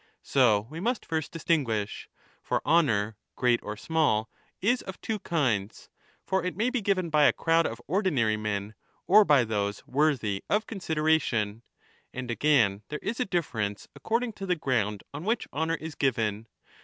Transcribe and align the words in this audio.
So 0.23 0.61
we 0.71 0.79
must 0.79 1.05
first 1.05 1.31
distinguish. 1.31 2.09
For 2.41 2.59
honpur, 2.61 3.13
great 3.35 3.59
or 3.61 3.77
small, 3.77 4.31
is 4.59 4.81
of 4.81 4.99
two 4.99 5.19
kinds; 5.19 5.91
for 6.25 6.43
it 6.43 6.57
may 6.57 6.71
be 6.71 6.81
given 6.81 7.11
by 7.11 7.25
a 7.25 7.31
crowd 7.31 7.67
of 7.67 7.79
ordinarj'^ 7.87 8.39
men 8.39 8.73
or 9.05 9.23
by 9.23 9.43
those 9.43 9.85
worthy 9.85 10.43
of 10.49 10.65
consideration; 10.65 11.61
and, 12.15 12.31
again, 12.31 12.81
there 12.89 12.97
is 13.03 13.19
a 13.19 13.25
difference 13.25 13.87
according 13.95 14.33
to 14.33 14.47
the 14.47 14.55
ground 14.55 15.03
on 15.13 15.23
which 15.23 15.47
honour 15.53 15.75
is 15.75 15.93
given. 15.93 16.47